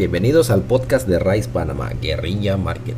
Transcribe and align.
Bienvenidos 0.00 0.48
al 0.48 0.62
podcast 0.62 1.06
de 1.06 1.18
Rice 1.18 1.50
Panamá, 1.50 1.90
Guerrilla 2.00 2.56
Marketing, 2.56 2.94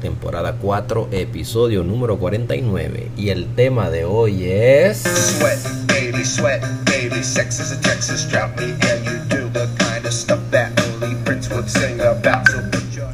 temporada 0.00 0.56
4, 0.60 1.10
episodio 1.12 1.84
número 1.84 2.18
49. 2.18 3.12
Y 3.16 3.28
el 3.28 3.46
tema 3.54 3.90
de 3.90 4.04
hoy 4.04 4.46
es... 4.50 5.02
Sweat, 5.02 5.60
baby, 5.86 6.24
sweat, 6.24 6.60
baby, 6.84 7.22
sex 7.22 7.60
is 7.60 7.70
a 7.70 7.80
Texas 7.80 8.28
drought 8.28 8.56
me 8.56 8.72
and 8.72 9.04
you 9.04 9.12
do 9.28 9.48
the 9.50 9.68
kind 9.78 10.04
of 10.04 10.12
stuff 10.12 10.40
that 10.50 10.72
only 10.80 11.14
Prince 11.24 11.48
would 11.48 11.68
sing 11.68 12.00
about. 12.00 12.48
So 12.48 12.60
put 12.72 12.92
your 12.92 13.12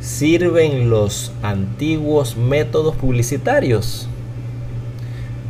¿Sirven 0.00 0.88
los 0.88 1.32
antiguos 1.42 2.38
métodos 2.38 2.96
publicitarios? 2.96 4.08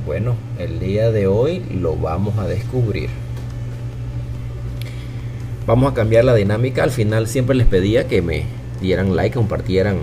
Bueno, 0.05 0.35
el 0.59 0.81
día 0.81 1.13
de 1.13 1.29
hoy 1.29 1.61
lo 1.71 1.95
vamos 1.95 2.37
a 2.39 2.49
descubrir. 2.49 3.11
Vamos 5.67 5.91
a 5.91 5.95
cambiar 5.95 6.25
la 6.25 6.35
dinámica. 6.35 6.85
Al 6.85 6.93
final 6.93 7.27
siempre 7.27 7.57
les 7.57 7.67
pedía 7.67 8.07
que 8.07 8.23
me 8.23 8.45
dieran 8.81 9.17
like, 9.17 9.35
compartieran 9.35 9.97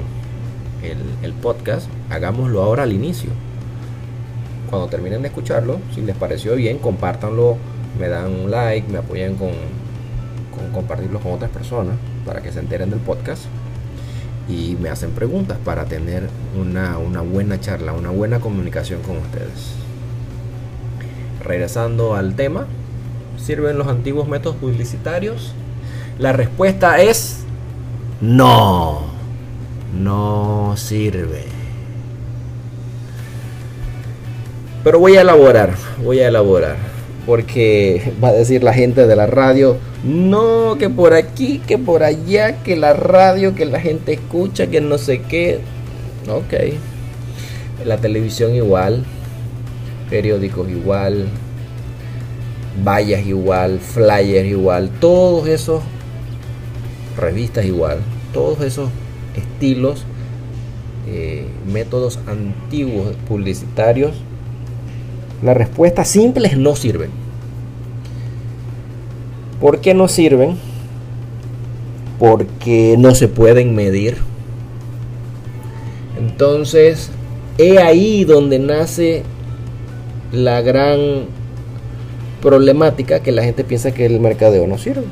el, 1.22 1.32
podcast. 1.34 1.88
Hagámoslo 2.10 2.62
ahora 2.62 2.84
al 2.84 2.92
inicio. 2.92 3.30
Cuando 4.70 4.90
terminen 4.90 5.22
de 5.22 5.30
escucharlo, 5.30 5.80
si 5.96 6.02
les 6.02 6.18
pareció 6.18 6.56
bien, 6.56 6.80
compártanlo, 6.80 7.56
me 7.98 8.10
dan 8.10 8.34
un 8.34 8.52
like, 8.52 8.92
me 8.92 8.98
apoyan 8.98 9.36
con, 9.36 9.52
compartirlo 10.74 11.22
con 11.22 11.32
otras 11.32 11.52
personas 11.52 11.96
para 12.26 12.42
que 12.42 12.52
se 12.52 12.60
enteren 12.60 12.90
del 12.90 13.00
podcast 13.00 13.46
y 14.50 14.76
me 14.82 14.90
hacen 14.90 15.12
preguntas 15.12 15.58
para 15.64 15.86
tener 15.86 16.28
una 16.60 16.98
buena 17.22 17.62
charla, 17.62 17.94
una 17.94 18.10
buena 18.10 18.42
comunicación 18.42 19.02
con 19.02 19.18
ustedes. 19.18 19.76
Regresando 21.42 22.16
al 22.16 22.36
tema, 22.36 22.68
¿sirven 23.44 23.78
los 23.78 23.88
antiguos 23.88 24.28
métodos 24.28 24.56
publicitarios? 24.58 25.54
La 26.18 26.32
respuesta 26.32 27.02
es 27.02 27.44
no, 28.22 29.02
no 30.00 30.76
sirve. 30.78 31.44
Pero 34.84 35.00
voy 35.00 35.18
a 35.18 35.22
elaborar, 35.22 35.76
voy 36.04 36.20
a 36.20 36.28
elaborar, 36.28 36.78
porque 37.26 38.14
va 38.24 38.30
a 38.30 38.34
decir 38.34 38.64
la 38.64 38.74
gente 38.74 39.08
de 39.08 39.16
la 39.16 39.28
radio, 39.28 39.78
no, 40.04 40.78
que 40.78 40.90
por 40.90 41.14
aquí, 41.14 41.60
que 41.66 41.78
por 41.78 42.04
allá, 42.04 42.64
que 42.64 42.76
la 42.76 42.94
radio, 42.94 43.56
que 43.56 43.66
la 43.66 43.80
gente 43.80 44.14
escucha, 44.14 44.68
que 44.68 44.82
no 44.82 44.98
sé 44.98 45.22
qué. 45.22 45.60
Ok. 46.30 46.76
La 47.86 47.98
televisión 47.98 48.56
igual, 48.56 49.04
periódicos 50.10 50.70
igual, 50.70 51.28
vallas 52.82 53.26
igual, 53.26 53.80
flyers 53.80 54.48
igual, 54.48 54.90
todos 55.00 55.48
esos 55.48 55.84
revistas 57.18 57.66
igual, 57.66 58.00
todos 58.34 58.62
esos 58.62 58.90
estilos, 59.36 60.06
eh, 61.08 61.46
métodos 61.72 62.20
antiguos 62.28 63.16
publicitarios, 63.28 64.16
la 65.44 65.54
respuesta 65.54 66.06
simple 66.06 66.48
es 66.48 66.58
no 66.58 66.76
sirven. 66.76 67.10
¿Por 69.60 69.80
qué 69.80 69.94
no 69.94 70.08
sirven? 70.08 70.58
Porque 72.20 72.96
no 72.98 73.14
se 73.14 73.28
pueden 73.28 73.76
medir. 73.76 74.18
Entonces, 76.18 77.12
he 77.58 77.80
ahí 77.80 78.24
donde 78.24 78.60
nace 78.60 79.24
la 80.32 80.62
gran 80.62 81.28
problemática 82.44 83.22
que 83.22 83.32
la 83.32 83.42
gente 83.42 83.64
piensa 83.64 83.94
que 83.94 84.06
el 84.06 84.20
mercadeo 84.20 84.68
no 84.68 84.78
sirve. 84.78 85.06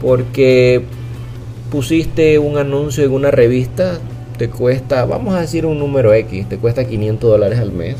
Porque 0.00 0.82
pusiste 1.70 2.38
un 2.38 2.58
anuncio 2.58 3.04
en 3.04 3.10
una 3.10 3.30
revista, 3.30 3.98
te 4.36 4.50
cuesta, 4.50 5.06
vamos 5.06 5.34
a 5.34 5.40
decir 5.40 5.64
un 5.64 5.78
número 5.78 6.12
X, 6.12 6.46
te 6.50 6.58
cuesta 6.58 6.84
500 6.84 7.30
dólares 7.30 7.58
al 7.58 7.72
mes. 7.72 7.96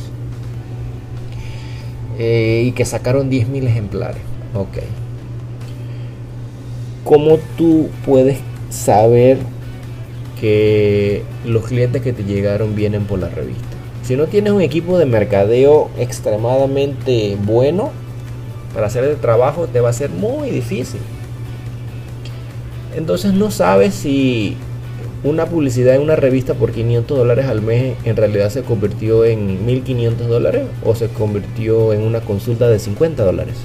Eh, 2.19 2.65
y 2.67 2.73
que 2.73 2.85
sacaron 2.85 3.31
10.000 3.31 3.67
ejemplares. 3.67 4.21
Ok. 4.55 4.79
¿Cómo 7.05 7.39
tú 7.57 7.89
puedes 8.05 8.39
saber 8.69 9.39
que 10.39 11.23
los 11.47 11.65
clientes 11.65 12.03
que 12.03 12.13
te 12.13 12.23
llegaron 12.23 12.75
vienen 12.75 13.05
por 13.05 13.19
la 13.19 13.31
revista? 13.31 13.74
Si 14.05 14.17
no 14.17 14.27
tienes 14.27 14.53
un 14.53 14.61
equipo 14.61 14.99
de 14.99 15.07
mercadeo 15.07 15.89
extremadamente 15.99 17.39
bueno 17.43 17.91
para 18.75 18.89
hacer 18.89 19.03
el 19.05 19.17
trabajo, 19.17 19.67
te 19.67 19.81
va 19.81 19.89
a 19.89 19.95
ser 19.95 20.11
muy 20.11 20.51
difícil. 20.51 21.01
Entonces 22.95 23.33
no 23.33 23.51
sabes 23.51 23.95
si 23.95 24.59
una 25.23 25.47
publicidad 25.47 25.95
en 25.95 26.03
una 26.03 26.17
revista 26.17 26.53
por 26.53 26.73
500 26.73 27.17
dólares 27.17 27.47
al 27.47 27.63
mes 27.63 27.97
en 28.05 28.15
realidad 28.15 28.51
se 28.51 28.63
convirtió 28.63 29.25
en 29.25 29.65
1500 29.65 30.29
dólares 30.29 30.67
o 30.85 30.95
se 30.95 31.09
convirtió 31.09 31.95
en 31.95 32.03
una 32.03 32.21
consulta 32.21 32.69
de 32.69 32.79
50 32.79 33.25
dólares 33.25 33.57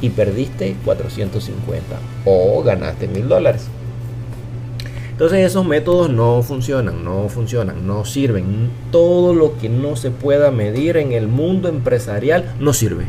y 0.00 0.10
perdiste 0.10 0.74
450 0.84 1.96
o 2.24 2.62
ganaste 2.64 3.06
1000 3.06 3.28
dólares. 3.28 3.68
Entonces 5.20 5.40
esos 5.40 5.66
métodos 5.66 6.08
no 6.08 6.42
funcionan, 6.42 7.04
no 7.04 7.28
funcionan, 7.28 7.86
no 7.86 8.06
sirven. 8.06 8.70
Todo 8.90 9.34
lo 9.34 9.58
que 9.58 9.68
no 9.68 9.94
se 9.94 10.10
pueda 10.10 10.50
medir 10.50 10.96
en 10.96 11.12
el 11.12 11.28
mundo 11.28 11.68
empresarial 11.68 12.54
no 12.58 12.72
sirve. 12.72 13.04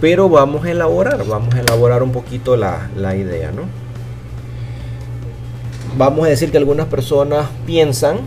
Pero 0.00 0.28
vamos 0.28 0.64
a 0.64 0.72
elaborar, 0.72 1.24
vamos 1.24 1.54
a 1.54 1.60
elaborar 1.60 2.02
un 2.02 2.10
poquito 2.10 2.56
la, 2.56 2.90
la 2.96 3.14
idea, 3.14 3.52
¿no? 3.52 3.62
vamos 5.96 6.26
a 6.26 6.28
decir 6.28 6.50
que 6.50 6.58
algunas 6.58 6.86
personas 6.86 7.46
piensan, 7.64 8.18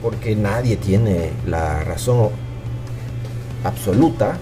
porque 0.00 0.34
nadie 0.34 0.76
tiene 0.76 1.30
la 1.46 1.84
razón 1.84 2.30
absoluta, 3.64 4.38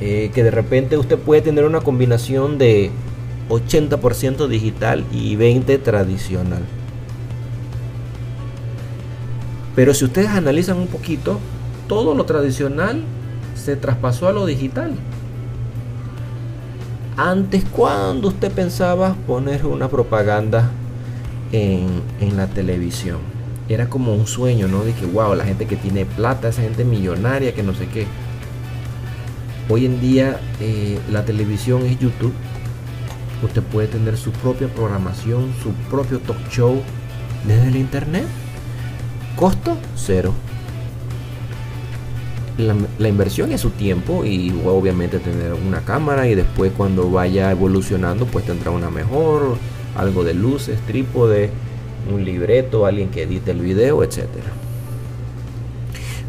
eh, 0.00 0.30
que 0.32 0.42
de 0.42 0.50
repente 0.50 0.96
usted 0.96 1.18
puede 1.18 1.42
tener 1.42 1.64
una 1.64 1.80
combinación 1.80 2.56
de 2.56 2.90
80% 3.50 4.48
digital 4.48 5.04
y 5.12 5.36
20% 5.36 5.82
tradicional. 5.82 6.62
Pero 9.76 9.94
si 9.94 10.04
ustedes 10.04 10.30
analizan 10.30 10.78
un 10.78 10.86
poquito, 10.86 11.38
todo 11.88 12.14
lo 12.14 12.24
tradicional 12.24 13.02
se 13.54 13.76
traspasó 13.76 14.28
a 14.28 14.32
lo 14.32 14.46
digital. 14.46 14.94
Antes, 17.16 17.64
cuando 17.64 18.28
usted 18.28 18.50
pensaba 18.50 19.14
poner 19.26 19.66
una 19.66 19.88
propaganda 19.88 20.70
en, 21.52 22.36
la 22.36 22.46
televisión. 22.46 23.18
Era 23.68 23.88
como 23.88 24.14
un 24.14 24.26
sueño, 24.26 24.68
¿no? 24.68 24.82
De 24.84 24.92
que, 24.92 25.06
wow, 25.06 25.34
la 25.34 25.44
gente 25.44 25.66
que 25.66 25.76
tiene 25.76 26.04
plata, 26.04 26.48
esa 26.48 26.62
gente 26.62 26.84
millonaria, 26.84 27.54
que 27.54 27.62
no 27.62 27.74
sé 27.74 27.86
qué. 27.86 28.06
Hoy 29.68 29.86
en 29.86 30.00
día 30.00 30.40
eh, 30.60 30.98
la 31.10 31.24
televisión 31.24 31.86
es 31.86 31.98
YouTube. 31.98 32.32
Usted 33.42 33.62
puede 33.62 33.88
tener 33.88 34.16
su 34.16 34.32
propia 34.32 34.68
programación, 34.68 35.52
su 35.62 35.72
propio 35.90 36.18
talk 36.20 36.48
show 36.50 36.82
desde 37.46 37.68
el 37.68 37.76
internet. 37.76 38.26
Costo 39.36 39.76
cero. 39.96 40.32
La, 42.58 43.08
inversión 43.08 43.52
es 43.52 43.62
su 43.62 43.70
tiempo 43.70 44.22
y 44.26 44.52
obviamente 44.66 45.18
tener 45.18 45.54
una 45.54 45.80
cámara 45.80 46.28
y 46.28 46.34
después 46.34 46.72
cuando 46.76 47.10
vaya 47.10 47.50
evolucionando 47.50 48.26
pues 48.26 48.44
tendrá 48.44 48.70
una 48.70 48.90
mejor 48.90 49.56
algo 49.96 50.24
de 50.24 50.34
luces, 50.34 50.78
trípode, 50.86 51.50
un 52.12 52.22
libreto, 52.22 52.84
alguien 52.84 53.08
que 53.08 53.22
edite 53.22 53.52
el 53.52 53.60
video, 53.60 54.04
etcétera. 54.04 54.50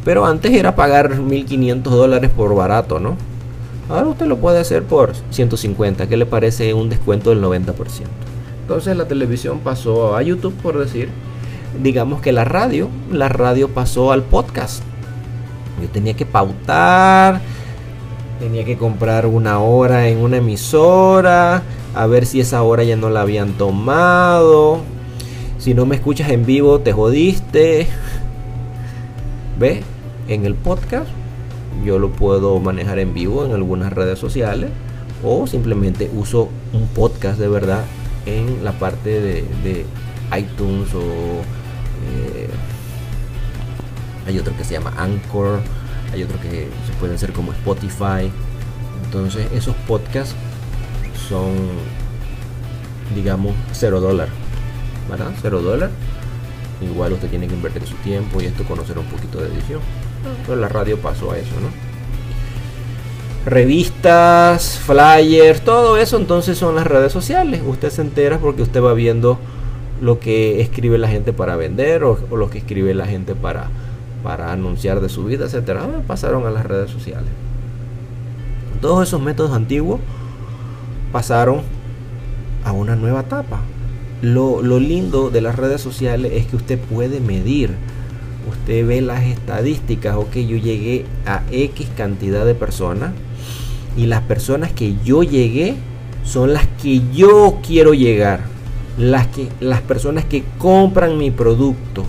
Pero 0.05 0.25
antes 0.25 0.53
era 0.53 0.73
pagar 0.73 1.19
1500 1.19 1.93
dólares 1.93 2.31
por 2.35 2.55
barato, 2.55 2.99
¿no? 3.01 3.17
Ahora 3.91 4.07
usted 4.07 4.25
lo 4.25 4.37
puede 4.37 4.57
hacer 4.57 4.83
por 4.83 5.11
150, 5.31 6.07
que 6.07 6.15
le 6.15 6.25
parece 6.25 6.73
un 6.73 6.87
descuento 6.87 7.31
del 7.31 7.43
90%. 7.43 7.73
Entonces 8.61 8.95
la 8.95 9.05
televisión 9.05 9.59
pasó 9.59 10.15
a 10.15 10.21
YouTube, 10.21 10.53
por 10.63 10.79
decir. 10.79 11.09
Digamos 11.83 12.21
que 12.21 12.31
la 12.31 12.45
radio, 12.45 12.87
la 13.11 13.27
radio 13.27 13.67
pasó 13.67 14.13
al 14.13 14.23
podcast. 14.23 14.81
Yo 15.81 15.89
tenía 15.89 16.13
que 16.13 16.25
pautar, 16.25 17.41
tenía 18.39 18.63
que 18.63 18.77
comprar 18.77 19.25
una 19.25 19.59
hora 19.59 20.07
en 20.07 20.19
una 20.19 20.37
emisora, 20.37 21.61
a 21.93 22.07
ver 22.07 22.25
si 22.25 22.39
esa 22.39 22.61
hora 22.63 22.85
ya 22.85 22.95
no 22.95 23.09
la 23.09 23.21
habían 23.21 23.53
tomado. 23.57 24.79
Si 25.57 25.73
no 25.73 25.85
me 25.85 25.95
escuchas 25.95 26.29
en 26.29 26.45
vivo, 26.45 26.79
te 26.79 26.93
jodiste. 26.93 27.87
¿Ve? 29.59 29.83
En 30.29 30.45
el 30.45 30.55
podcast 30.55 31.09
yo 31.85 31.99
lo 31.99 32.11
puedo 32.11 32.59
manejar 32.59 32.99
en 32.99 33.13
vivo 33.13 33.45
en 33.45 33.53
algunas 33.53 33.91
redes 33.93 34.19
sociales 34.19 34.69
o 35.23 35.47
simplemente 35.47 36.09
uso 36.15 36.49
un 36.73 36.87
podcast 36.87 37.39
de 37.39 37.47
verdad 37.47 37.83
en 38.25 38.63
la 38.63 38.73
parte 38.73 39.09
de, 39.09 39.45
de 39.63 39.85
iTunes 40.37 40.93
o 40.93 41.01
eh, 41.01 42.49
hay 44.27 44.37
otro 44.39 44.55
que 44.55 44.63
se 44.63 44.73
llama 44.73 44.93
Anchor, 44.97 45.59
hay 46.13 46.23
otro 46.23 46.39
que 46.39 46.67
se 46.85 46.93
pueden 46.99 47.15
hacer 47.15 47.33
como 47.33 47.51
Spotify. 47.53 48.31
Entonces 49.05 49.47
esos 49.53 49.75
podcasts 49.87 50.35
son, 51.27 51.55
digamos, 53.15 53.53
cero 53.71 53.99
dólar. 53.99 54.29
¿Verdad? 55.09 55.31
Cero 55.41 55.61
dólar. 55.61 55.89
Igual 56.81 57.13
usted 57.13 57.29
tiene 57.29 57.47
que 57.47 57.53
invertir 57.53 57.85
su 57.85 57.95
tiempo 57.97 58.41
y 58.41 58.45
esto 58.45 58.63
conocer 58.63 58.97
un 58.97 59.05
poquito 59.05 59.39
de 59.39 59.47
edición. 59.47 59.81
Pero 60.45 60.59
la 60.59 60.67
radio 60.67 60.97
pasó 60.97 61.31
a 61.31 61.37
eso, 61.37 61.53
¿no? 61.61 61.69
Revistas, 63.49 64.77
flyers, 64.77 65.61
todo 65.61 65.97
eso 65.97 66.17
entonces 66.17 66.57
son 66.57 66.75
las 66.75 66.85
redes 66.85 67.11
sociales. 67.11 67.61
Usted 67.65 67.89
se 67.89 68.01
entera 68.01 68.37
porque 68.37 68.61
usted 68.61 68.83
va 68.83 68.93
viendo 68.93 69.39
lo 70.01 70.19
que 70.19 70.61
escribe 70.61 70.97
la 70.97 71.07
gente 71.07 71.31
para 71.33 71.55
vender 71.55 72.03
o, 72.03 72.17
lo 72.35 72.49
que 72.49 72.57
escribe 72.57 72.93
la 72.93 73.05
gente 73.05 73.35
para, 73.35 73.69
para 74.23 74.51
anunciar 74.51 74.99
de 74.99 75.09
su 75.09 75.23
vida, 75.23 75.45
etcétera. 75.45 75.83
Ah, 75.83 76.01
pasaron 76.05 76.45
a 76.45 76.51
las 76.51 76.65
redes 76.65 76.91
sociales. 76.91 77.29
Todos 78.81 79.07
esos 79.07 79.21
métodos 79.21 79.51
antiguos 79.53 79.99
pasaron 81.11 81.61
a 82.63 82.71
una 82.71 82.95
nueva 82.95 83.21
etapa. 83.21 83.61
Lo, 84.21 84.61
lo, 84.61 84.79
lindo 84.79 85.29
de 85.29 85.41
las 85.41 85.55
redes 85.55 85.81
sociales 85.81 86.31
es 86.35 86.47
que 86.47 86.55
usted 86.55 86.79
puede 86.79 87.19
medir. 87.19 87.75
Usted 88.49 88.85
ve 88.87 89.01
las 89.01 89.23
estadísticas, 89.23 90.15
ok, 90.15 90.33
yo 90.35 90.57
llegué 90.57 91.05
a 91.25 91.43
X 91.51 91.87
cantidad 91.95 92.45
de 92.45 92.55
personas 92.55 93.11
y 93.95 94.07
las 94.07 94.21
personas 94.21 94.71
que 94.71 94.95
yo 95.03 95.23
llegué 95.23 95.75
son 96.23 96.53
las 96.53 96.67
que 96.81 97.01
yo 97.11 97.59
quiero 97.65 97.93
llegar. 97.93 98.41
Las, 98.97 99.27
que, 99.27 99.47
las 99.61 99.81
personas 99.81 100.25
que 100.25 100.43
compran 100.57 101.17
mi 101.17 101.31
producto. 101.31 102.03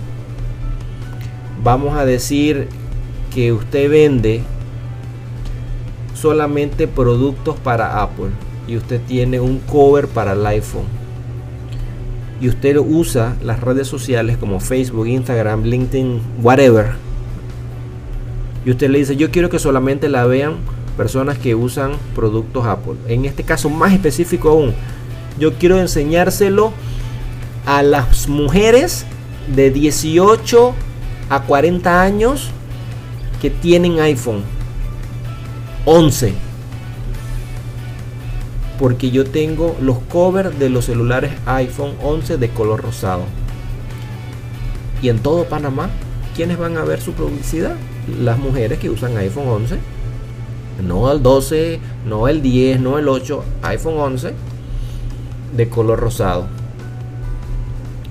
Vamos 1.63 1.97
a 1.97 2.05
decir 2.05 2.67
que 3.33 3.53
usted 3.53 3.89
vende 3.89 4.41
solamente 6.13 6.87
productos 6.87 7.55
para 7.57 8.01
Apple 8.01 8.31
y 8.67 8.75
usted 8.77 9.01
tiene 9.07 9.39
un 9.39 9.59
cover 9.59 10.07
para 10.07 10.33
el 10.33 10.45
iPhone 10.45 11.02
y 12.41 12.49
usted 12.49 12.77
usa 12.77 13.35
las 13.43 13.61
redes 13.61 13.87
sociales 13.87 14.37
como 14.37 14.59
Facebook, 14.59 15.07
Instagram, 15.07 15.63
LinkedIn, 15.63 16.21
whatever. 16.41 16.91
Y 18.65 18.71
usted 18.71 18.89
le 18.89 18.99
dice 18.99 19.15
yo 19.15 19.31
quiero 19.31 19.49
que 19.49 19.59
solamente 19.59 20.09
la 20.09 20.25
vean 20.25 20.55
personas 20.97 21.37
que 21.37 21.55
usan 21.55 21.93
productos 22.15 22.65
Apple 22.65 22.93
en 23.07 23.25
este 23.25 23.43
caso 23.43 23.69
más 23.69 23.93
específico 23.93 24.49
aún 24.49 24.73
yo 25.39 25.53
quiero 25.53 25.79
enseñárselo 25.79 26.71
a 27.65 27.81
las 27.81 28.27
mujeres 28.27 29.05
de 29.55 29.71
18 29.71 30.73
a 31.29 31.41
40 31.41 32.01
años 32.01 32.49
que 33.41 33.49
tienen 33.49 33.99
iPhone 33.99 34.43
11 35.85 36.33
porque 38.83 39.11
yo 39.11 39.23
tengo 39.23 39.77
los 39.79 39.97
covers 40.09 40.59
de 40.59 40.69
los 40.69 40.83
celulares 40.83 41.31
iPhone 41.45 41.93
11 42.03 42.35
de 42.35 42.49
color 42.49 42.81
rosado 42.81 43.21
y 45.01 45.07
en 45.07 45.19
todo 45.19 45.45
Panamá 45.45 45.89
¿quiénes 46.35 46.57
van 46.57 46.75
a 46.75 46.83
ver 46.83 46.99
su 46.99 47.13
publicidad? 47.13 47.77
las 48.21 48.37
mujeres 48.37 48.79
que 48.79 48.89
usan 48.89 49.15
iPhone 49.15 49.47
11 49.47 49.77
no 50.85 51.09
el 51.09 51.23
12 51.23 51.79
no 52.05 52.27
el 52.27 52.41
10 52.41 52.81
no 52.81 52.99
el 52.99 53.07
8 53.07 53.45
iPhone 53.61 53.97
11 53.97 54.33
de 55.55 55.69
color 55.69 56.01
rosado 56.01 56.47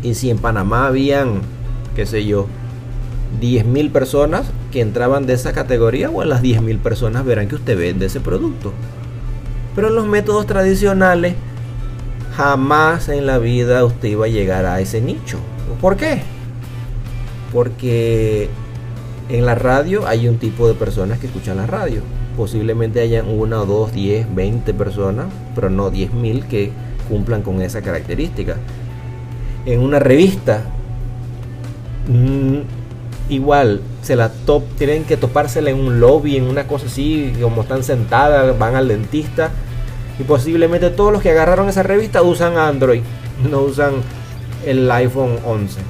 y 0.02 0.14
si 0.14 0.30
en 0.30 0.38
Panamá 0.38 0.86
habían 0.86 1.42
qué 1.94 2.06
sé 2.06 2.24
yo 2.24 2.46
10.000 3.42 3.92
personas 3.92 4.46
que 4.70 4.80
entraban 4.80 5.26
de 5.26 5.34
esa 5.34 5.52
categoría 5.52 6.08
o 6.08 6.22
a 6.22 6.24
las 6.24 6.40
10.000 6.40 6.78
personas 6.78 7.26
verán 7.26 7.48
que 7.48 7.56
usted 7.56 7.76
vende 7.76 8.06
ese 8.06 8.20
producto. 8.20 8.72
Pero 9.74 9.88
en 9.88 9.94
los 9.94 10.06
métodos 10.06 10.46
tradicionales 10.46 11.34
jamás 12.36 13.08
en 13.08 13.26
la 13.26 13.38
vida 13.38 13.84
usted 13.84 14.08
iba 14.08 14.26
a 14.26 14.28
llegar 14.28 14.66
a 14.66 14.80
ese 14.80 15.00
nicho. 15.00 15.38
¿Por 15.80 15.96
qué? 15.96 16.22
Porque 17.52 18.48
en 19.28 19.46
la 19.46 19.54
radio 19.54 20.06
hay 20.06 20.28
un 20.28 20.38
tipo 20.38 20.68
de 20.68 20.74
personas 20.74 21.18
que 21.18 21.26
escuchan 21.26 21.56
la 21.56 21.66
radio. 21.66 22.02
Posiblemente 22.36 23.00
hayan 23.00 23.28
una 23.28 23.56
dos, 23.56 23.92
10, 23.92 24.34
20 24.34 24.74
personas, 24.74 25.26
pero 25.54 25.68
no 25.68 25.90
10.000 25.90 26.46
que 26.46 26.70
cumplan 27.08 27.42
con 27.42 27.60
esa 27.60 27.82
característica. 27.82 28.56
En 29.66 29.80
una 29.80 29.98
revista 29.98 30.62
igual 33.34 33.80
se 34.02 34.16
la 34.16 34.30
top, 34.30 34.62
tienen 34.76 35.04
que 35.04 35.16
topársela 35.16 35.70
en 35.70 35.78
un 35.78 36.00
lobby, 36.00 36.36
en 36.36 36.44
una 36.44 36.66
cosa 36.66 36.86
así, 36.86 37.32
como 37.40 37.62
están 37.62 37.82
sentadas, 37.82 38.58
van 38.58 38.76
al 38.76 38.88
dentista. 38.88 39.50
Y 40.18 40.24
posiblemente 40.24 40.90
todos 40.90 41.12
los 41.12 41.22
que 41.22 41.30
agarraron 41.30 41.68
esa 41.68 41.82
revista 41.82 42.22
usan 42.22 42.58
Android, 42.58 43.02
no 43.50 43.62
usan 43.62 43.94
el 44.66 44.90
iPhone 44.90 45.38
11. 45.44 45.80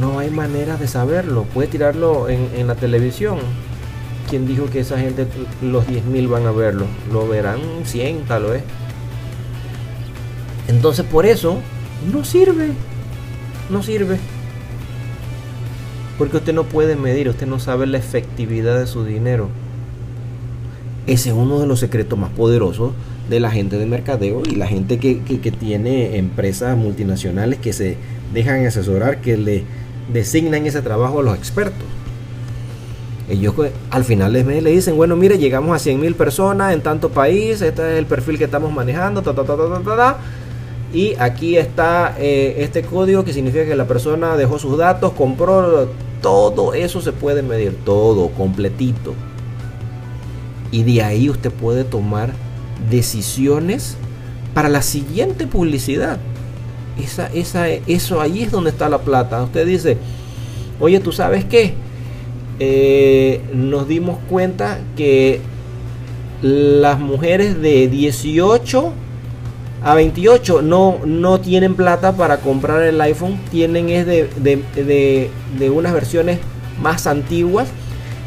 No 0.00 0.18
hay 0.18 0.30
manera 0.30 0.76
de 0.76 0.88
saberlo, 0.88 1.44
puede 1.44 1.68
tirarlo 1.68 2.28
en, 2.28 2.66
la 2.66 2.74
televisión. 2.74 3.38
¿Quién 4.30 4.46
dijo 4.46 4.70
que 4.70 4.80
esa 4.80 4.98
gente, 4.98 5.26
los 5.60 5.86
10.000 5.86 6.28
van 6.28 6.46
a 6.46 6.50
verlo? 6.50 6.86
Lo 7.12 7.28
verán 7.28 7.60
100 7.84 8.24
tal 8.24 8.44
vez. 8.44 8.62
Entonces 10.66 11.04
por 11.04 11.26
eso 11.26 11.58
no 12.10 12.24
sirve. 12.24 12.70
No 13.68 13.82
sirve. 13.82 14.18
Porque 16.18 16.36
usted 16.36 16.52
no 16.52 16.64
puede 16.64 16.96
medir, 16.96 17.28
usted 17.28 17.46
no 17.46 17.58
sabe 17.58 17.86
la 17.86 17.98
efectividad 17.98 18.78
de 18.78 18.86
su 18.86 19.04
dinero. 19.04 19.48
Ese 21.06 21.30
es 21.30 21.34
uno 21.34 21.60
de 21.60 21.66
los 21.66 21.80
secretos 21.80 22.18
más 22.18 22.30
poderosos 22.30 22.92
de 23.28 23.40
la 23.40 23.50
gente 23.50 23.78
de 23.78 23.86
mercadeo 23.86 24.42
y 24.44 24.54
la 24.54 24.66
gente 24.66 24.98
que, 24.98 25.20
que, 25.20 25.50
tiene 25.50 26.18
empresas 26.18 26.76
multinacionales 26.76 27.58
que 27.58 27.72
se 27.72 27.96
dejan 28.32 28.64
asesorar, 28.66 29.20
que 29.20 29.36
le 29.36 29.64
designan 30.12 30.66
ese 30.66 30.82
trabajo 30.82 31.20
a 31.20 31.22
los 31.22 31.36
expertos. 31.36 31.86
Ellos 33.28 33.54
al 33.90 34.04
final 34.04 34.34
del 34.34 34.44
mes 34.44 34.62
le 34.62 34.70
dicen, 34.70 34.96
bueno, 34.96 35.16
mire, 35.16 35.38
llegamos 35.38 35.74
a 35.74 35.78
100 35.78 36.00
mil 36.00 36.14
personas 36.14 36.74
en 36.74 36.82
tanto 36.82 37.08
país, 37.08 37.62
este 37.62 37.92
es 37.92 37.98
el 37.98 38.06
perfil 38.06 38.36
que 38.36 38.44
estamos 38.44 38.70
manejando, 38.72 39.22
ta, 39.22 39.34
ta, 39.34 39.44
ta, 39.44 39.56
ta, 39.56 39.82
ta, 39.82 39.96
ta, 39.96 40.18
y 40.94 41.16
aquí 41.18 41.56
está 41.56 42.14
eh, 42.20 42.54
este 42.58 42.82
código 42.82 43.24
que 43.24 43.32
significa 43.32 43.66
que 43.66 43.74
la 43.74 43.88
persona 43.88 44.36
dejó 44.36 44.60
sus 44.60 44.78
datos, 44.78 45.12
compró, 45.12 45.88
todo 46.22 46.72
eso 46.72 47.00
se 47.00 47.10
puede 47.10 47.42
medir, 47.42 47.76
todo, 47.84 48.28
completito. 48.28 49.12
Y 50.70 50.84
de 50.84 51.02
ahí 51.02 51.28
usted 51.28 51.50
puede 51.50 51.82
tomar 51.82 52.30
decisiones 52.88 53.96
para 54.54 54.68
la 54.68 54.82
siguiente 54.82 55.48
publicidad. 55.48 56.18
Esa, 57.02 57.26
esa, 57.26 57.68
eso 57.68 58.20
ahí 58.20 58.44
es 58.44 58.52
donde 58.52 58.70
está 58.70 58.88
la 58.88 58.98
plata. 58.98 59.42
Usted 59.42 59.66
dice, 59.66 59.98
oye, 60.78 61.00
¿tú 61.00 61.10
sabes 61.10 61.44
qué? 61.44 61.74
Eh, 62.60 63.40
nos 63.52 63.88
dimos 63.88 64.18
cuenta 64.30 64.78
que 64.96 65.40
las 66.40 67.00
mujeres 67.00 67.60
de 67.60 67.88
18 67.88 68.92
a 69.84 69.94
28 69.94 70.62
no, 70.62 70.98
no 71.04 71.40
tienen 71.40 71.74
plata 71.74 72.12
para 72.12 72.38
comprar 72.38 72.82
el 72.82 72.98
iPhone, 73.02 73.38
tienen 73.50 73.90
es 73.90 74.06
de, 74.06 74.30
de, 74.38 75.30
de, 75.58 75.70
unas 75.70 75.92
versiones 75.92 76.38
más 76.82 77.06
antiguas 77.06 77.68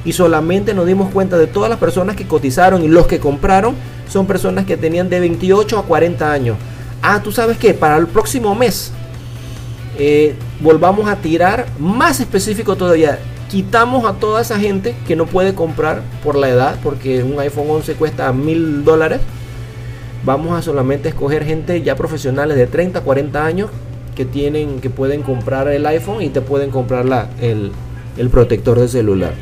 y 0.05 0.13
solamente 0.13 0.75
nos 0.75 0.85
dimos 0.85 1.11
cuenta 1.11 1.35
de 1.35 1.47
todas 1.47 1.67
las 1.67 1.79
personas 1.79 2.15
que 2.15 2.27
cotizaron 2.27 2.83
y 2.83 2.87
los 2.87 3.07
que 3.07 3.19
compraron 3.19 3.73
son 4.07 4.27
personas 4.27 4.65
que 4.65 4.77
tenían 4.77 5.09
de 5.09 5.19
28 5.19 5.79
a 5.79 5.83
40 5.83 6.31
años. 6.31 6.57
Ah, 7.01 7.21
tú 7.23 7.31
sabes 7.31 7.57
que 7.57 7.73
para 7.73 7.97
el 7.97 8.05
próximo 8.05 8.53
mes 8.53 8.91
eh, 9.97 10.35
volvamos 10.59 11.09
a 11.09 11.15
tirar 11.15 11.65
más 11.79 12.19
específico 12.19 12.75
todavía. 12.75 13.17
Quitamos 13.49 14.05
a 14.05 14.13
toda 14.13 14.41
esa 14.41 14.59
gente 14.59 14.95
que 15.07 15.15
no 15.15 15.25
puede 15.25 15.55
comprar 15.55 16.03
por 16.23 16.35
la 16.35 16.49
edad, 16.49 16.77
porque 16.83 17.23
un 17.23 17.39
iPhone 17.39 17.65
11 17.67 17.95
cuesta 17.95 18.31
mil 18.31 18.83
dólares 18.83 19.21
vamos 20.25 20.57
a 20.57 20.61
solamente 20.61 21.09
escoger 21.09 21.45
gente 21.45 21.81
ya 21.81 21.95
profesionales 21.95 22.57
de 22.57 22.67
30, 22.67 23.01
40 23.01 23.45
años 23.45 23.69
que 24.15 24.25
tienen, 24.25 24.79
que 24.79 24.89
pueden 24.89 25.21
comprar 25.21 25.67
el 25.67 25.85
iPhone 25.85 26.21
y 26.21 26.29
te 26.29 26.41
pueden 26.41 26.71
comprar 26.71 27.05
la, 27.05 27.29
el, 27.39 27.71
el 28.17 28.29
protector 28.29 28.79
de 28.79 28.87
celular. 28.87 29.33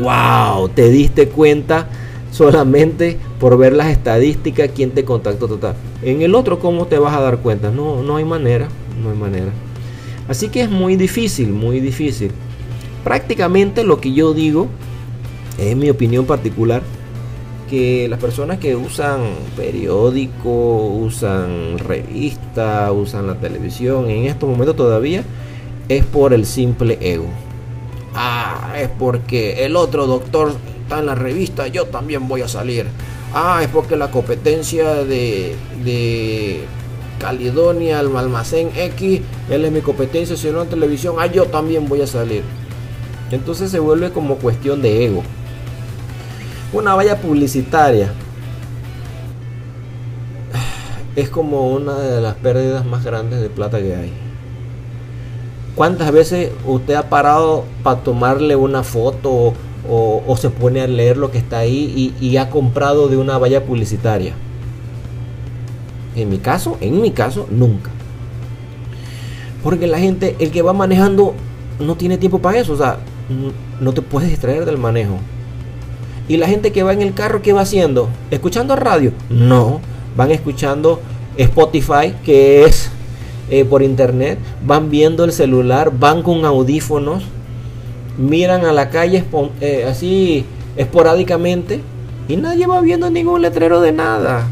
¡Wow! 0.00 0.68
Te 0.70 0.88
diste 0.90 1.28
cuenta 1.28 1.88
solamente 2.30 3.16
por 3.38 3.56
ver 3.56 3.72
las 3.72 3.88
estadísticas 3.88 4.70
quién 4.74 4.90
te 4.90 5.04
contactó 5.04 5.46
total. 5.46 5.74
En 6.02 6.22
el 6.22 6.34
otro, 6.34 6.58
¿cómo 6.58 6.86
te 6.86 6.98
vas 6.98 7.14
a 7.14 7.20
dar 7.20 7.38
cuenta? 7.38 7.70
No, 7.70 8.02
no 8.02 8.16
hay 8.16 8.24
manera, 8.24 8.68
no 9.02 9.10
hay 9.10 9.16
manera. 9.16 9.52
Así 10.26 10.48
que 10.48 10.62
es 10.62 10.70
muy 10.70 10.96
difícil, 10.96 11.50
muy 11.50 11.80
difícil. 11.80 12.32
Prácticamente 13.04 13.84
lo 13.84 14.00
que 14.00 14.12
yo 14.12 14.34
digo, 14.34 14.68
es 15.58 15.76
mi 15.76 15.90
opinión 15.90 16.26
particular, 16.26 16.82
que 17.74 18.06
las 18.08 18.20
personas 18.20 18.60
que 18.60 18.76
usan 18.76 19.20
periódico, 19.56 20.86
usan 20.86 21.76
revista, 21.76 22.92
usan 22.92 23.26
la 23.26 23.34
televisión, 23.34 24.08
en 24.08 24.26
estos 24.26 24.48
momentos 24.48 24.76
todavía 24.76 25.24
es 25.88 26.04
por 26.04 26.32
el 26.32 26.46
simple 26.46 26.98
ego. 27.00 27.26
Ah, 28.14 28.74
es 28.78 28.88
porque 28.96 29.64
el 29.64 29.74
otro 29.74 30.06
doctor 30.06 30.52
está 30.82 31.00
en 31.00 31.06
la 31.06 31.16
revista, 31.16 31.66
yo 31.66 31.86
también 31.86 32.28
voy 32.28 32.42
a 32.42 32.48
salir. 32.48 32.86
Ah, 33.34 33.58
es 33.60 33.68
porque 33.68 33.96
la 33.96 34.12
competencia 34.12 34.94
de, 35.02 35.56
de 35.84 36.60
Caledonia, 37.18 37.98
el 37.98 38.16
almacén 38.16 38.70
X, 38.76 39.20
él 39.50 39.64
es 39.64 39.72
mi 39.72 39.80
competencia, 39.80 40.36
si 40.36 40.48
no 40.50 40.62
en 40.62 40.68
televisión, 40.68 41.16
ah, 41.18 41.26
yo 41.26 41.46
también 41.46 41.88
voy 41.88 42.02
a 42.02 42.06
salir. 42.06 42.44
Entonces 43.32 43.72
se 43.72 43.80
vuelve 43.80 44.12
como 44.12 44.36
cuestión 44.36 44.80
de 44.80 45.06
ego. 45.06 45.24
Una 46.72 46.94
valla 46.94 47.20
publicitaria 47.20 48.12
es 51.16 51.28
como 51.28 51.68
una 51.68 51.94
de 51.98 52.20
las 52.20 52.34
pérdidas 52.34 52.84
más 52.84 53.04
grandes 53.04 53.40
de 53.40 53.48
plata 53.48 53.78
que 53.80 53.94
hay. 53.94 54.12
¿Cuántas 55.74 56.12
veces 56.12 56.50
usted 56.66 56.94
ha 56.94 57.08
parado 57.08 57.64
para 57.82 58.00
tomarle 58.00 58.56
una 58.56 58.82
foto 58.82 59.54
o, 59.88 60.36
se 60.36 60.50
pone 60.50 60.80
a 60.80 60.86
leer 60.86 61.16
lo 61.16 61.30
que 61.30 61.38
está 61.38 61.58
ahí 61.58 62.14
y, 62.20 62.26
y, 62.26 62.36
ha 62.38 62.48
comprado 62.48 63.08
de 63.08 63.16
una 63.16 63.38
valla 63.38 63.64
publicitaria? 63.64 64.34
En 66.16 66.30
mi 66.30 66.38
caso, 66.38 66.78
en 66.80 67.00
mi 67.00 67.10
caso, 67.10 67.46
nunca. 67.50 67.90
Porque 69.62 69.86
la 69.86 69.98
gente, 69.98 70.36
el 70.38 70.50
que 70.50 70.62
va 70.62 70.72
manejando, 70.72 71.34
no 71.80 71.96
tiene 71.96 72.18
tiempo 72.18 72.38
para 72.38 72.58
eso. 72.58 72.72
O 72.72 72.76
sea, 72.76 72.98
no 73.80 73.92
te 73.92 74.02
puedes 74.02 74.30
distraer 74.30 74.64
del 74.64 74.78
manejo. 74.78 75.18
Y 76.28 76.38
la 76.38 76.48
gente 76.48 76.72
que 76.72 76.82
va 76.82 76.92
en 76.92 77.02
el 77.02 77.12
carro, 77.12 77.42
¿qué 77.42 77.52
va 77.52 77.62
haciendo? 77.62 78.08
¿Escuchando 78.30 78.76
radio? 78.76 79.12
No, 79.28 79.80
van 80.16 80.30
escuchando 80.30 81.00
Spotify, 81.36 82.14
que 82.24 82.64
es 82.64 82.90
eh, 83.50 83.64
por 83.64 83.82
internet, 83.82 84.38
van 84.64 84.90
viendo 84.90 85.24
el 85.24 85.32
celular, 85.32 85.92
van 85.98 86.22
con 86.22 86.44
audífonos, 86.44 87.24
miran 88.16 88.64
a 88.64 88.72
la 88.72 88.88
calle 88.90 89.24
eh, 89.60 89.86
así 89.88 90.46
esporádicamente 90.76 91.80
y 92.28 92.36
nadie 92.36 92.66
va 92.66 92.80
viendo 92.80 93.10
ningún 93.10 93.42
letrero 93.42 93.80
de 93.80 93.92
nada. 93.92 94.46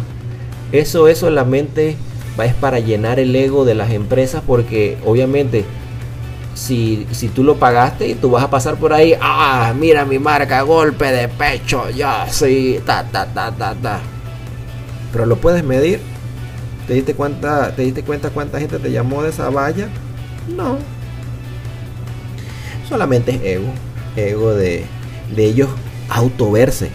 Eso, 0.72 1.08
eso 1.08 1.30
la 1.30 1.44
mente 1.44 1.96
va 2.38 2.44
es 2.44 2.54
para 2.54 2.80
llenar 2.80 3.18
el 3.18 3.34
ego 3.34 3.64
de 3.64 3.74
las 3.74 3.90
empresas 3.92 4.42
porque 4.46 4.98
obviamente 5.06 5.64
si, 6.54 7.06
si 7.10 7.28
tú 7.28 7.44
lo 7.44 7.56
pagaste 7.56 8.08
y 8.08 8.14
tú 8.14 8.30
vas 8.30 8.44
a 8.44 8.50
pasar 8.50 8.76
por 8.76 8.92
ahí, 8.92 9.14
ah, 9.20 9.72
mira 9.78 10.04
mi 10.04 10.18
marca, 10.18 10.62
golpe 10.62 11.06
de 11.06 11.28
pecho, 11.28 11.90
ya, 11.90 12.26
sí, 12.30 12.80
ta, 12.84 13.04
ta, 13.04 13.26
ta, 13.26 13.50
ta, 13.52 13.74
ta. 13.74 14.00
Pero 15.12 15.26
lo 15.26 15.36
puedes 15.36 15.62
medir. 15.64 16.00
¿Te 16.86 16.94
diste 16.94 17.14
cuenta, 17.14 17.74
te 17.74 17.82
diste 17.82 18.02
cuenta 18.02 18.30
cuánta 18.30 18.58
gente 18.58 18.78
te 18.78 18.90
llamó 18.90 19.22
de 19.22 19.30
esa 19.30 19.50
valla? 19.50 19.88
No. 20.48 20.78
Solamente 22.88 23.32
es 23.32 23.42
ego. 23.42 23.68
Ego 24.16 24.54
de, 24.54 24.84
de 25.34 25.44
ellos 25.44 25.68
autoverse. 26.08 26.90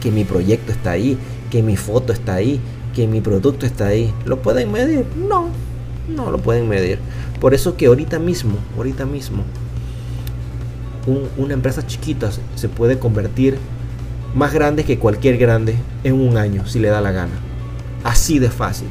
Que 0.00 0.10
mi 0.10 0.24
proyecto 0.24 0.72
está 0.72 0.92
ahí, 0.92 1.16
que 1.50 1.62
mi 1.62 1.76
foto 1.76 2.12
está 2.12 2.34
ahí, 2.34 2.60
que 2.94 3.06
mi 3.06 3.20
producto 3.20 3.66
está 3.66 3.88
ahí. 3.88 4.12
¿Lo 4.24 4.42
pueden 4.42 4.72
medir? 4.72 5.06
No. 5.16 5.48
No 6.08 6.30
lo 6.30 6.38
pueden 6.38 6.68
medir. 6.68 6.98
Por 7.40 7.54
eso 7.54 7.76
que 7.76 7.86
ahorita 7.86 8.18
mismo, 8.18 8.56
ahorita 8.76 9.06
mismo, 9.06 9.44
una 11.38 11.54
empresa 11.54 11.86
chiquita 11.86 12.30
se 12.54 12.68
puede 12.68 12.98
convertir 12.98 13.56
más 14.34 14.52
grande 14.52 14.84
que 14.84 14.98
cualquier 14.98 15.38
grande 15.38 15.76
en 16.04 16.14
un 16.14 16.36
año, 16.36 16.66
si 16.66 16.78
le 16.78 16.88
da 16.88 17.00
la 17.00 17.12
gana. 17.12 17.32
Así 18.04 18.38
de 18.38 18.50
fácil. 18.50 18.88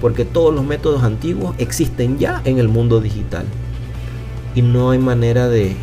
Porque 0.00 0.24
todos 0.24 0.54
los 0.54 0.64
métodos 0.64 1.02
antiguos 1.02 1.54
existen 1.58 2.18
ya 2.18 2.42
en 2.44 2.58
el 2.58 2.68
mundo 2.68 3.00
digital. 3.00 3.46
Y 4.54 4.62
no 4.62 4.90
hay 4.90 4.98
manera 4.98 5.48
de, 5.48 5.74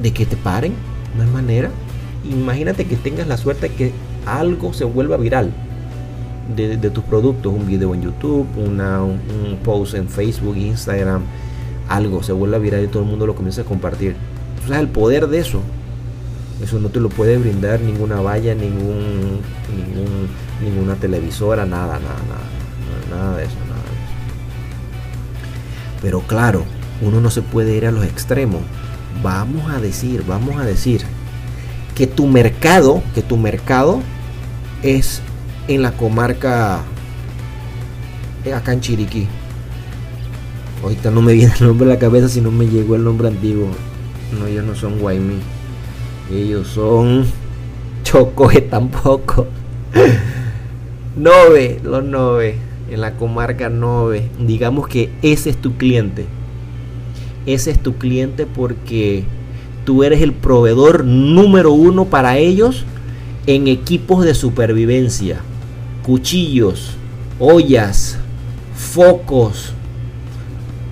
de, 0.00 0.12
que 0.12 0.26
te 0.26 0.36
paren. 0.36 0.74
No 1.16 1.22
hay 1.22 1.30
manera. 1.30 1.70
Imagínate 2.30 2.84
que 2.84 2.96
tengas 2.96 3.26
la 3.26 3.36
suerte 3.36 3.68
de 3.68 3.74
que 3.74 3.92
algo 4.26 4.72
se 4.72 4.84
vuelva 4.84 5.16
viral 5.16 5.52
de, 6.54 6.90
tus 6.90 7.04
productos. 7.04 7.52
Un 7.52 7.66
video 7.66 7.94
en 7.94 8.02
YouTube, 8.02 8.46
una, 8.56 9.02
un, 9.02 9.58
post 9.64 9.94
en 9.94 10.08
Facebook, 10.08 10.56
Instagram. 10.56 11.22
Algo 11.88 12.22
se 12.22 12.32
vuelva 12.32 12.58
viral 12.58 12.84
y 12.84 12.86
todo 12.88 13.02
el 13.02 13.08
mundo 13.08 13.26
lo 13.26 13.34
comienza 13.34 13.62
a 13.62 13.64
compartir. 13.64 14.16
Tú 14.66 14.72
el 14.72 14.88
poder 14.88 15.26
de 15.28 15.38
eso. 15.38 15.60
Eso 16.62 16.78
no 16.78 16.90
te 16.90 17.00
lo 17.00 17.08
puede 17.08 17.38
brindar 17.38 17.80
ninguna 17.80 18.20
valla, 18.20 18.54
ningún, 18.54 19.40
ningún 19.74 20.28
ninguna 20.62 20.94
televisora, 20.94 21.66
nada, 21.66 21.98
nada, 21.98 22.20
nada, 22.28 23.16
nada 23.16 23.36
de 23.36 23.44
eso, 23.44 23.56
nada 23.68 23.82
de 23.82 23.90
eso. 23.90 24.12
Pero 26.00 26.20
claro, 26.20 26.64
uno 27.00 27.20
no 27.20 27.30
se 27.30 27.42
puede 27.42 27.76
ir 27.76 27.86
a 27.86 27.90
los 27.90 28.04
extremos. 28.04 28.62
Vamos 29.22 29.70
a 29.70 29.80
decir, 29.80 30.24
vamos 30.26 30.56
a 30.56 30.64
decir 30.64 31.02
que 31.94 32.06
tu 32.06 32.26
mercado, 32.26 33.02
que 33.14 33.22
tu 33.22 33.36
mercado 33.36 34.00
es 34.82 35.20
en 35.68 35.82
la 35.82 35.92
comarca 35.92 36.82
acá 38.50 38.72
en 38.72 38.80
Chiriquí. 38.80 39.28
Ahorita 40.82 41.12
no 41.12 41.22
me 41.22 41.34
viene 41.34 41.52
el 41.60 41.66
nombre 41.66 41.86
a 41.86 41.94
la 41.94 41.98
cabeza 41.98 42.28
si 42.28 42.40
no 42.40 42.50
me 42.50 42.66
llegó 42.66 42.96
el 42.96 43.04
nombre 43.04 43.28
antiguo. 43.28 43.68
No, 44.36 44.46
ellos 44.46 44.64
no 44.64 44.74
son 44.74 44.98
Guaymí. 44.98 45.36
Ellos 46.32 46.66
son 46.68 47.24
Chocoe 48.02 48.62
tampoco. 48.62 49.46
Nove, 51.16 51.80
los 51.84 52.02
Nove, 52.02 52.56
en 52.90 53.00
la 53.00 53.12
comarca 53.12 53.68
Nove. 53.68 54.28
Digamos 54.40 54.88
que 54.88 55.10
ese 55.22 55.50
es 55.50 55.56
tu 55.56 55.76
cliente. 55.76 56.26
Ese 57.46 57.70
es 57.70 57.78
tu 57.78 57.94
cliente 57.96 58.46
porque 58.46 59.24
tú 59.84 60.02
eres 60.02 60.20
el 60.20 60.32
proveedor 60.32 61.04
número 61.04 61.72
uno 61.72 62.06
para 62.06 62.38
ellos 62.38 62.84
en 63.46 63.68
equipos 63.68 64.24
de 64.24 64.34
supervivencia. 64.34 65.40
Cuchillos, 66.02 66.96
ollas, 67.38 68.18
focos, 68.74 69.72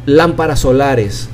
lámparas 0.06 0.60
solares. 0.60 1.28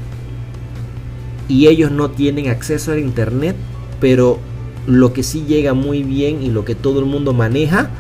Y 1.49 1.69
ellos 1.69 1.91
no 1.91 2.11
tienen 2.11 2.49
acceso 2.49 2.93
al 2.93 2.99
internet, 2.99 3.55
pero 4.01 4.39
lo 4.87 5.13
que 5.13 5.23
sí 5.23 5.45
llega 5.47 5.75
muy 5.75 6.03
bien 6.03 6.43
y 6.43 6.51
lo 6.51 6.65
que 6.65 6.75
todo 6.75 7.01
el 7.01 7.07
mundo 7.07 7.33
maneja 7.33 7.91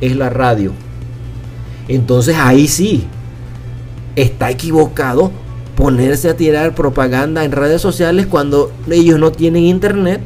es 0.00 0.16
la 0.16 0.30
radio. 0.30 0.72
Entonces 1.88 2.36
ahí 2.36 2.66
sí, 2.66 3.04
está 4.16 4.50
equivocado 4.50 5.30
ponerse 5.76 6.30
a 6.30 6.36
tirar 6.36 6.74
propaganda 6.74 7.44
en 7.44 7.52
redes 7.52 7.82
sociales 7.82 8.26
cuando 8.26 8.72
ellos 8.90 9.18
no 9.20 9.30
tienen 9.30 9.64
internet, 9.64 10.20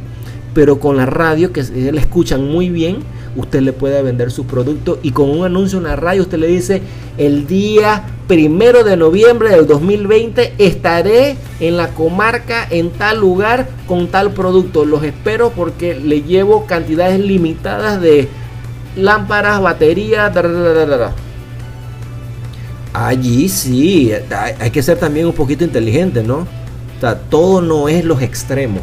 pero 0.54 0.78
con 0.78 0.96
la 0.96 1.06
radio 1.06 1.52
que 1.52 1.62
le 1.62 2.00
escuchan 2.00 2.48
muy 2.48 2.70
bien, 2.70 2.98
usted 3.36 3.60
le 3.60 3.72
puede 3.72 4.02
vender 4.02 4.30
su 4.30 4.46
producto 4.46 4.98
y 5.02 5.12
con 5.12 5.30
un 5.30 5.44
anuncio 5.44 5.78
en 5.78 5.84
la 5.84 5.96
radio 5.96 6.22
usted 6.22 6.38
le 6.38 6.48
dice 6.48 6.82
el 7.16 7.46
día 7.46 8.04
primero 8.26 8.84
de 8.84 8.96
noviembre 8.96 9.50
del 9.50 9.66
2020 9.66 10.54
estaré 10.58 11.36
en 11.58 11.76
la 11.76 11.88
comarca 11.88 12.66
en 12.70 12.90
tal 12.90 13.18
lugar 13.18 13.68
con 13.88 14.06
tal 14.06 14.32
producto. 14.32 14.84
Los 14.84 15.02
espero 15.02 15.50
porque 15.50 15.96
le 15.96 16.22
llevo 16.22 16.64
cantidades 16.66 17.18
limitadas 17.18 18.00
de 18.00 18.28
lámparas, 18.96 19.60
baterías, 19.60 20.32
allí 22.92 23.48
sí, 23.48 24.12
hay 24.58 24.70
que 24.70 24.82
ser 24.82 24.98
también 24.98 25.26
un 25.26 25.32
poquito 25.32 25.64
inteligente, 25.64 26.22
¿no? 26.22 26.46
O 26.96 27.00
sea, 27.00 27.18
todo 27.18 27.60
no 27.60 27.88
es 27.88 28.04
los 28.04 28.22
extremos. 28.22 28.82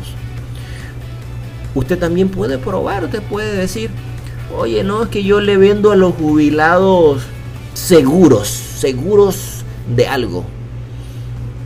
Usted 1.76 1.98
también 2.00 2.30
puede 2.30 2.58
probar, 2.58 3.06
usted 3.06 3.22
puede 3.22 3.56
decir, 3.56 3.92
oye, 4.56 4.84
no, 4.84 5.04
es 5.04 5.10
que 5.10 5.24
yo 5.24 5.42
le 5.42 5.58
vendo 5.58 5.92
a 5.92 5.96
los 5.96 6.14
jubilados 6.16 7.24
seguros, 7.74 8.48
seguros 8.48 9.64
de 9.96 10.08
algo. 10.08 10.46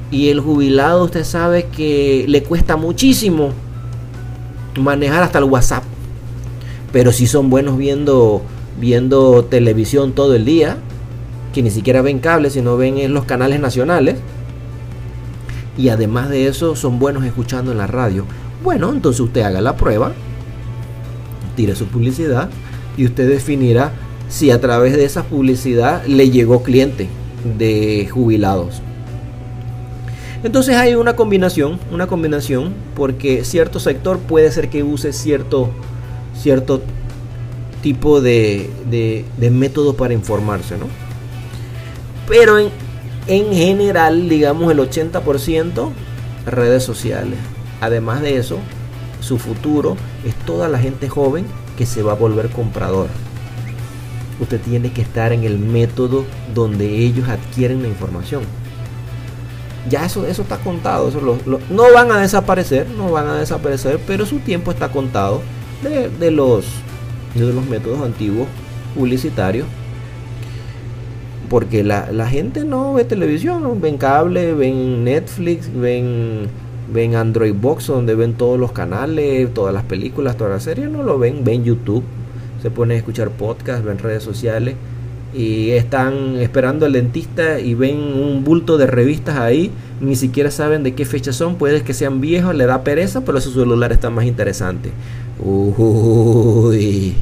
Y 0.10 0.30
el 0.30 0.42
jubilado, 0.42 1.06
usted 1.06 1.24
sabe 1.24 1.68
que 1.68 2.26
le 2.28 2.44
cuesta 2.44 2.76
muchísimo 2.76 3.52
manejar 4.80 5.24
hasta 5.24 5.40
el 5.40 5.46
WhatsApp. 5.46 5.84
Pero 6.92 7.14
si 7.14 7.28
son 7.28 7.50
buenos 7.50 7.78
viendo, 7.78 8.42
viendo 8.80 9.46
televisión 9.46 10.12
todo 10.12 10.36
el 10.36 10.44
día, 10.44 10.78
que 11.54 11.62
ni 11.64 11.72
siquiera 11.72 12.02
ven 12.02 12.20
cables, 12.20 12.54
sino 12.54 12.76
ven 12.76 12.98
en 12.98 13.14
los 13.14 13.24
canales 13.24 13.62
nacionales. 13.62 14.18
Y 15.78 15.88
además 15.88 16.30
de 16.30 16.48
eso, 16.48 16.76
son 16.76 17.00
buenos 17.00 17.24
escuchando 17.24 17.72
en 17.72 17.78
la 17.78 17.88
radio. 17.88 18.26
Bueno, 18.64 18.92
entonces 18.92 19.22
usted 19.22 19.42
haga 19.42 19.62
la 19.62 19.78
prueba, 19.78 20.12
tire 21.56 21.76
su 21.76 21.86
publicidad 21.86 22.50
y 22.98 23.06
usted 23.06 23.30
definirá 23.30 23.92
si 24.30 24.52
a 24.52 24.62
través 24.62 24.94
de 24.94 25.06
esa 25.06 25.24
publicidad 25.24 26.06
le 26.06 26.30
llegó 26.30 26.64
cliente 26.64 27.10
de 27.58 28.08
jubilados. 28.12 28.82
Entonces 30.44 30.76
hay 30.76 30.96
una 30.96 31.16
combinación, 31.16 31.80
una 31.92 32.08
combinación, 32.08 32.74
porque 32.96 33.44
cierto 33.44 33.80
sector 33.80 34.20
puede 34.20 34.52
ser 34.52 34.70
que 34.70 34.84
use 34.84 35.14
cierto 35.14 35.70
cierto 36.36 36.82
tipo 37.84 38.22
de, 38.22 38.70
de, 38.90 39.52
método 39.52 39.96
para 39.96 40.14
informarse, 40.14 40.78
¿no? 40.78 40.88
Pero 42.28 42.58
en, 42.58 42.70
en 43.28 43.54
general, 43.54 44.30
digamos 44.30 44.72
el 44.72 44.80
80% 44.80 45.90
redes 46.46 46.84
sociales. 46.84 47.38
Además 47.82 48.22
de 48.22 48.38
eso, 48.38 48.58
su 49.20 49.38
futuro 49.38 49.98
es 50.26 50.34
toda 50.46 50.68
la 50.70 50.80
gente 50.80 51.10
joven 51.10 51.46
que 51.82 51.88
se 51.88 52.04
va 52.04 52.12
a 52.12 52.16
volver 52.16 52.50
comprador. 52.50 53.08
Usted 54.40 54.62
tiene 54.62 54.92
que 54.92 55.02
estar 55.02 55.34
en 55.34 55.46
el 55.46 55.58
método 55.58 56.26
donde 56.54 56.86
ellos 56.86 57.28
adquieren 57.28 57.82
la 57.82 57.88
información. 57.88 58.44
Ya 59.90 60.06
eso, 60.06 60.28
eso 60.28 60.44
está 60.44 60.58
contado. 60.58 61.10
Eso 61.10 61.20
no 61.72 61.84
van 61.92 62.12
a 62.12 62.20
desaparecer, 62.20 62.88
no 62.88 63.10
van 63.10 63.26
a 63.30 63.40
desaparecer, 63.40 64.00
pero 64.06 64.28
su 64.28 64.38
tiempo 64.42 64.70
está 64.70 64.92
contado 64.92 65.42
de, 65.82 66.30
los, 66.30 66.68
de 67.34 67.52
los 67.52 67.66
métodos 67.66 68.00
antiguos 68.02 68.48
publicitarios. 68.94 69.66
Porque 71.50 71.84
la, 71.84 72.12
la 72.12 72.28
gente 72.28 72.64
no 72.64 72.94
ve 72.94 73.06
televisión, 73.06 73.82
ven 73.82 73.98
cable, 73.98 74.54
ven 74.54 75.04
Netflix, 75.04 75.68
ven 75.74 76.48
ven 76.92 77.16
Android 77.16 77.54
Box 77.54 77.88
donde 77.88 78.16
ven 78.16 78.34
todos 78.34 78.60
los 78.60 78.72
canales, 78.72 79.54
todas 79.54 79.74
las 79.74 79.84
películas, 79.84 80.38
todas 80.38 80.54
las 80.54 80.64
series, 80.64 80.90
no 80.90 81.04
lo 81.04 81.20
ven, 81.20 81.44
ven 81.44 81.64
YouTube, 81.64 82.04
se 82.62 82.72
ponen 82.72 82.96
a 82.96 83.00
escuchar 83.00 83.30
podcasts, 83.30 83.84
ven 83.84 83.98
redes 83.98 84.24
sociales 84.24 84.76
y 85.34 85.72
están 85.72 86.36
esperando 86.38 86.86
al 86.86 86.94
dentista 86.94 87.60
y 87.60 87.74
ven 87.74 87.98
un 87.98 88.44
bulto 88.44 88.78
de 88.78 88.88
revistas 88.88 89.38
ahí, 89.38 89.72
ni 90.02 90.16
siquiera 90.16 90.52
saben 90.52 90.84
de 90.84 90.94
qué 90.94 91.06
fecha 91.06 91.32
son, 91.32 91.56
puede 91.56 91.84
que 91.84 91.94
sean 91.94 92.20
viejos, 92.20 92.56
le 92.56 92.66
da 92.66 92.84
pereza, 92.84 93.22
pero 93.22 93.40
su 93.40 93.52
celular 93.52 93.92
está 93.92 94.10
más 94.10 94.26
interesante. 94.26 94.92
Uy. 95.40 97.16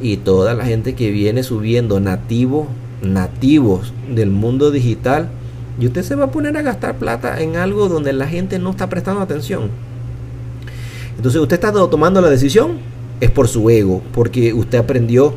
Y 0.00 0.16
toda 0.18 0.54
la 0.54 0.64
gente 0.64 0.94
que 0.94 1.10
viene 1.10 1.42
subiendo 1.42 2.00
nativos, 2.00 2.68
nativos 3.02 3.92
del 4.14 4.30
mundo 4.30 4.70
digital, 4.70 5.28
y 5.80 5.86
usted 5.86 6.02
se 6.02 6.14
va 6.14 6.26
a 6.26 6.30
poner 6.30 6.56
a 6.56 6.62
gastar 6.62 6.96
plata 6.96 7.40
en 7.40 7.56
algo 7.56 7.88
donde 7.88 8.12
la 8.12 8.26
gente 8.26 8.58
no 8.58 8.70
está 8.70 8.88
prestando 8.88 9.20
atención. 9.20 9.70
Entonces 11.16 11.40
usted 11.40 11.54
está 11.54 11.72
tomando 11.72 12.20
la 12.20 12.30
decisión, 12.30 12.78
es 13.20 13.30
por 13.30 13.48
su 13.48 13.70
ego, 13.70 14.02
porque 14.12 14.52
usted 14.52 14.78
aprendió 14.78 15.34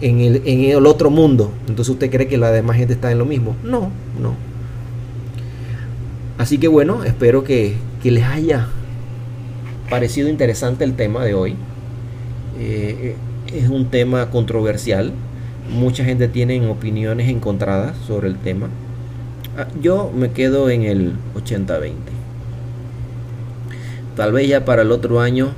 en 0.00 0.20
el, 0.20 0.86
otro 0.86 1.10
mundo. 1.10 1.52
Entonces 1.68 1.92
usted 1.92 2.10
cree 2.10 2.28
que 2.28 2.38
la 2.38 2.50
demás 2.50 2.76
gente 2.76 2.92
está 2.92 3.10
en 3.10 3.18
lo 3.18 3.24
mismo. 3.24 3.56
No, 3.64 3.90
no. 4.20 4.34
Así 6.38 6.58
que 6.58 6.68
bueno, 6.68 7.04
espero 7.04 7.44
que, 7.44 7.74
les 8.04 8.22
haya 8.22 8.68
parecido 9.90 10.28
interesante 10.28 10.84
el 10.84 10.94
tema 10.94 11.24
de 11.24 11.34
hoy. 11.34 11.56
Eh, 12.60 13.16
es 13.52 13.68
un 13.68 13.86
tema 13.90 14.30
controversial. 14.30 15.12
Mucha 15.72 16.04
gente 16.04 16.28
tiene 16.28 16.64
opiniones 16.68 17.28
encontradas 17.28 17.96
sobre 18.06 18.28
el 18.28 18.36
tema. 18.36 18.68
Yo 19.80 20.12
me 20.14 20.32
quedo 20.32 20.68
en 20.68 20.82
el 20.82 21.14
80-20. 21.34 21.92
Tal 24.14 24.32
vez 24.32 24.48
ya 24.48 24.64
para 24.66 24.82
el 24.82 24.92
otro 24.92 25.20
año 25.20 25.52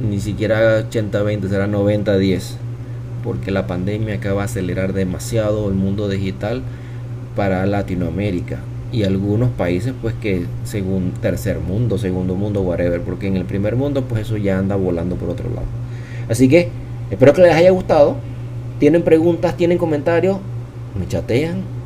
ni 0.00 0.20
siquiera 0.20 0.88
80-20, 0.90 1.48
será 1.48 1.66
90-10. 1.66 2.56
Porque 3.24 3.50
la 3.50 3.66
pandemia 3.66 4.16
acaba 4.16 4.42
de 4.42 4.44
acelerar 4.46 4.92
demasiado 4.92 5.68
el 5.68 5.74
mundo 5.74 6.08
digital 6.08 6.62
para 7.34 7.64
Latinoamérica 7.64 8.58
y 8.90 9.04
algunos 9.04 9.48
países 9.50 9.94
pues 10.02 10.14
que 10.20 10.44
según 10.64 11.12
tercer 11.22 11.58
mundo, 11.60 11.96
segundo 11.96 12.34
mundo, 12.34 12.60
whatever, 12.60 13.00
porque 13.00 13.28
en 13.28 13.36
el 13.36 13.46
primer 13.46 13.76
mundo 13.76 14.04
pues 14.04 14.22
eso 14.22 14.36
ya 14.36 14.58
anda 14.58 14.76
volando 14.76 15.16
por 15.16 15.30
otro 15.30 15.48
lado. 15.48 15.66
Así 16.28 16.48
que 16.48 16.68
espero 17.10 17.32
que 17.32 17.42
les 17.42 17.54
haya 17.54 17.70
gustado. 17.70 18.16
Tienen 18.78 19.02
preguntas, 19.02 19.56
tienen 19.56 19.78
comentarios, 19.78 20.38
me 20.98 21.06
chatean 21.06 21.62